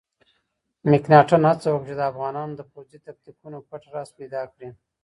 مکناتن 0.89 1.41
هڅه 1.49 1.69
وکړه 1.71 1.87
چې 1.89 1.95
د 1.99 2.01
افغانانو 2.11 2.57
د 2.59 2.61
پوځي 2.71 2.97
تاکتیکونو 3.05 3.57
پټ 3.69 3.83
راز 3.93 4.09
پیدا 4.19 4.41
کړي. 4.53 4.67